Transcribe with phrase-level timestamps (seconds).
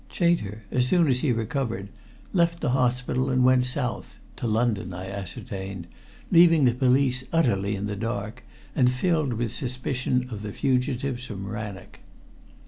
[0.09, 1.89] Chater, as soon as he recovered,
[2.33, 5.85] left the hospital and went south to London, I ascertained
[6.31, 8.43] leaving the police utterly in the dark
[8.75, 11.99] and filled with suspicion of the fugitives from Rannoch.